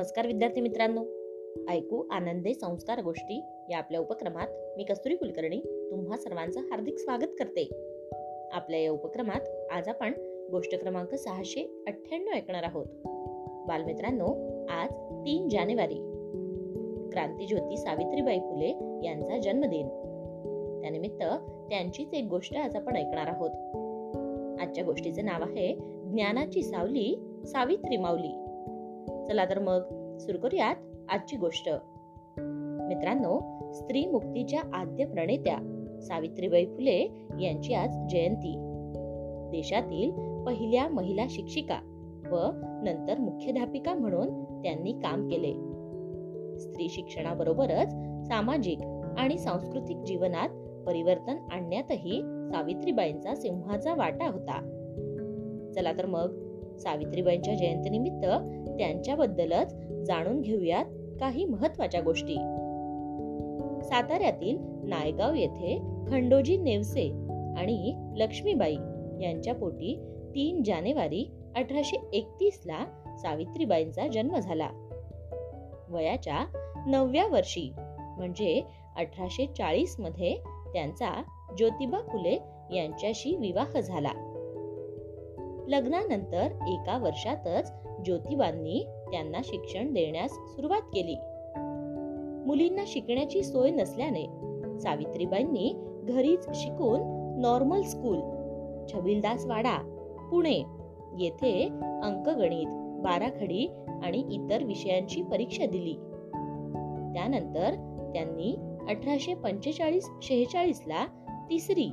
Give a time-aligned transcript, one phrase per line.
[0.00, 1.04] नमस्कार विद्यार्थी मित्रांनो.
[1.68, 7.68] ऐकू आनंदे संस्कार गोष्टी या आपल्या उपक्रमात मी कस्तुरी कुलकर्णी तुम्हा सर्वांचं हार्दिक स्वागत करते.
[8.52, 10.12] आपल्या या उपक्रमात आज आपण
[10.50, 12.86] गोष्ट क्रमांक सहाशे अठ्ठ्याण्णव ऐकणार आहोत.
[13.68, 14.26] बालमित्रांनो
[14.68, 14.92] आज
[15.26, 15.94] तीन जानेवारी.
[17.12, 18.68] क्रांतीज्योती सावित्रीबाई फुले
[19.06, 19.88] यांचा जन्मदिन.
[20.80, 21.22] त्यानिमित्त
[21.70, 23.50] त्यांचीच एक गोष्ट आज आपण ऐकणार आहोत.
[24.60, 25.74] आजच्या गोष्टीचे नाव आहे
[26.12, 28.49] ज्ञानाची सावली सावित्री माऊली.
[29.30, 29.82] चला तर मग
[30.18, 30.76] सुरू करूयात
[31.08, 31.68] आजची गोष्ट.
[32.88, 33.40] मित्रांनो
[33.72, 35.56] स्त्री मुक्तीच्या आद्य प्रणेत्या
[36.02, 38.54] सावित्रीबाई फुले यांची आज जयंती.
[39.50, 40.10] देशातील
[40.46, 41.74] पहिल्या महिला शिक्षिका
[42.30, 42.50] व
[42.84, 45.52] नंतर मुख्याध्यापिका म्हणून त्यांनी काम केले.
[46.58, 47.88] स्त्री शिक्षणाबरोबरच
[48.28, 48.78] सामाजिक
[49.18, 50.48] आणि सांस्कृतिक जीवनात
[50.86, 52.22] परिवर्तन आणण्यातही
[52.52, 54.60] सावित्रीबाईंचा सिंहाचा वाटा होता.
[55.74, 56.49] चला तर मग
[56.80, 58.26] सावित्रीबाईंच्या जयंतीनिमित्त
[58.78, 59.74] त्यांच्याबद्दलच
[60.06, 60.84] जाणून घेऊयात
[61.20, 62.34] काही महत्त्वाच्या गोष्टी.
[63.88, 67.10] साताऱ्यातील नायगाव येथे खंडोजी नेवसे
[67.56, 68.76] आणि लक्ष्मीबाई
[69.20, 69.96] यांच्या पोटी
[70.34, 72.84] तीन जानेवारी अठराशे एकतीस ला
[73.18, 74.68] सावित्रीबाईंचा जन्म झाला.
[75.88, 76.44] वयाच्या
[76.86, 77.72] नवव्या वर्षी
[78.16, 78.62] म्हणजे
[78.96, 80.36] अठराशे चाळीसमध्ये
[80.72, 81.22] त्यांचा
[81.58, 82.38] ज्योतिबा फुले
[82.76, 84.29] यांच्याशी विवाह झाला.
[85.70, 87.72] लग्नानंतर एका वर्षातच
[88.04, 91.16] ज्योतिबांनी त्यांना शिक्षण देण्यास सुरुवात केली.
[92.46, 94.24] मुलींना शिकण्याची सोय नसल्याने
[94.80, 97.00] सावित्रीबाईंनी घरीच शिकून
[97.40, 98.18] नॉर्मल स्कूल
[98.92, 99.78] छबिलदास वाडा
[100.30, 100.62] पुणे
[101.18, 101.64] येथे
[102.02, 102.66] अंकगणित
[103.02, 103.66] बाराखडी
[104.02, 105.94] आणि इतर विषयांची परीक्षा दिली.
[107.12, 107.70] त्यानंतर
[108.14, 108.56] त्यांनी
[108.88, 111.06] अठराशे पंचेचाळीस शेहेचाळीस ला
[111.50, 111.88] तिसरी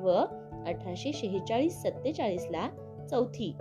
[0.00, 0.10] व
[0.66, 2.68] अठराशे शेहेचाळीस सत्तेचाळीस ला
[3.10, 3.56] चौथी.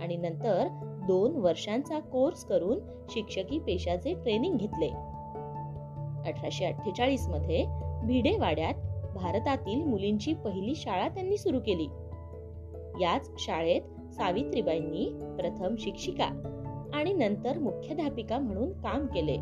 [0.00, 0.66] आणि नंतर
[1.06, 2.78] दोन वर्षांचा कोर्स करून
[3.10, 4.88] शिक्षकी पेशाचे ट्रेनिंग घेतले.
[6.30, 7.64] अठराशे अठ्ठेचाळीसमध्ये
[8.04, 8.74] भिडेवाड्यात
[9.14, 11.86] भारतातील मुलींची पहिली शाळा त्यांनी सुरू केली.
[13.00, 13.82] याच शाळेत
[14.12, 16.24] सावित्रीबाईंनी प्रथम शिक्षिका
[16.94, 19.36] आणि नंतर मुख्याध्यापिका म्हणून काम केले.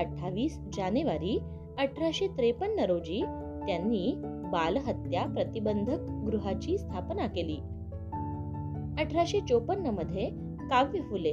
[0.00, 1.38] अठ्ठावीस जानेवारी
[1.78, 3.22] अठराशे त्रेपन्न रोजी
[3.66, 7.56] त्यांनी बालहत्या प्रतिबंधक गृहाची स्थापना केली.
[8.98, 10.26] अठराशे चोपन्नमध्ये
[10.70, 11.32] काव्य फुले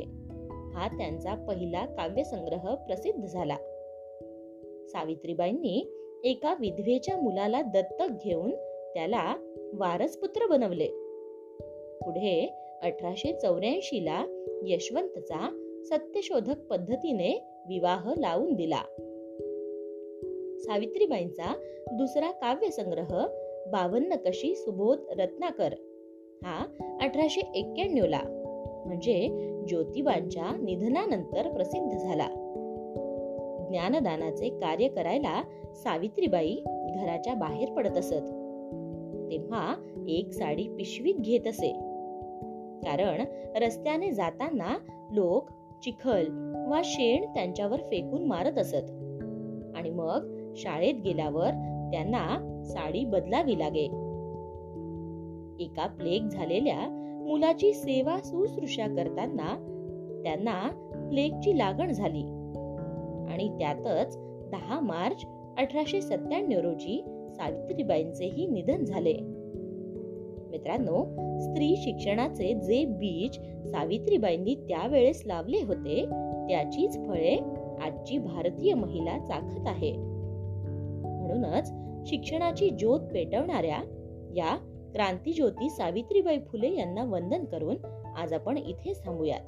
[0.74, 3.56] हा त्यांचा पहिला काव्यसंग्रह प्रसिद्ध झाला.
[4.88, 5.92] सावित्रीबाईंनी
[6.24, 8.52] एका विधवेच्या मुलाला दत्तक घेऊन
[8.94, 9.36] त्याला
[9.74, 10.88] वारसपुत्र बनवले.
[12.00, 12.50] पुढे
[12.82, 14.26] अठराशे चौऱ्याऐंशी ला
[14.66, 15.50] यशवंतचा
[15.86, 18.82] सत्यशोधक पद्धतीने विवाह लावून दिला.
[20.60, 21.56] सावित्रीबाईंचा
[21.92, 23.28] दुसरा काव्यसंग्रह
[23.68, 25.74] बावन्न कशी सुबोध रत्नाकर
[26.44, 26.66] हा
[27.02, 28.20] अठराशे एक्क्याण्णवला
[28.86, 29.28] म्हणजे
[29.68, 32.28] ज्योतिबांच्या निधनानंतर प्रसिद्ध झाला.
[33.70, 35.44] ज्ञानदानाचे कार्य करायला
[35.74, 36.56] सावित्रीबाई
[36.96, 38.24] घराच्या बाहेर पडत असत.
[39.32, 39.76] तेव्हा
[40.08, 41.72] एक साडी पिशवीत घेत असे.
[42.84, 43.26] कारण
[43.56, 44.78] रस्त्याने जाताना
[45.12, 45.50] लोक
[45.84, 46.28] चिखल
[46.70, 48.92] वा शेण त्यांच्यावर फेकून मारत असत.
[49.76, 51.50] आणि मग शाळेत गेल्यावर
[51.92, 54.01] त्यांना साडी बदलावी लागे.
[55.60, 56.90] एका प्लेग झालेल्या
[57.28, 59.68] मुलाची सेवा सुश्रूषा करताना
[60.24, 60.70] त्यांना
[61.10, 62.24] प्लेगची लागण झाली.
[63.34, 64.18] आणि त्यातच
[64.52, 65.26] दहा मार्च
[65.58, 67.04] अठराशे सत्त्याण्णव रोजी
[67.34, 69.14] सावित्रीबाईंचेही निधन झाले.
[70.52, 71.04] मित्रांनो
[71.40, 73.36] स्त्री शिक्षणाचे जे बीज
[73.70, 76.06] सावित्रीबाईंनी त्यावेळेस लावले होते
[76.50, 77.36] त्याचीच फळे
[77.82, 79.92] आजची भारतीय महिला चाखत आहे.
[81.02, 81.74] म्हणूनच
[82.10, 83.78] शिक्षणाची ज्योत पेटवणाऱ्या
[84.36, 87.76] या क्रांतीज्योती सावित्रीबाई फुले यांना वंदन करून
[88.18, 89.42] आज आपण इथेच थांबूयात.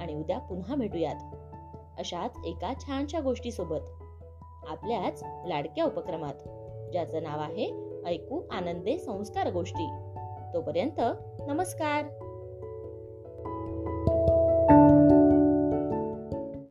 [0.00, 1.34] आणि उद्या पुन्हा भेटूयात.
[1.98, 3.80] अशाच एका छानशा गोष्टी सोबत
[4.68, 6.34] आपल्याच लाडक्या उपक्रमात.
[6.92, 7.72] ज्याचं नाव आहे
[8.06, 9.88] ऐकू आनंदे संस्कार गोष्टी.
[10.54, 11.00] तोपर्यंत
[11.48, 12.19] नमस्कार.